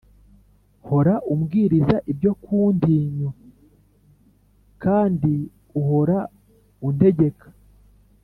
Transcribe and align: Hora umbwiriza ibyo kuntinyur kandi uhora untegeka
Hora 0.89 1.15
umbwiriza 1.33 1.95
ibyo 2.11 2.31
kuntinyur 2.43 3.33
kandi 4.83 5.33
uhora 5.79 6.17
untegeka 6.89 7.47